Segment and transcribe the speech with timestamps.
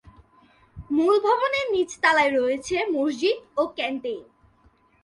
[0.91, 4.23] মূল ভবনের নিচতলায় রয়েছে মসজিদ ও ক্যান্টেইন।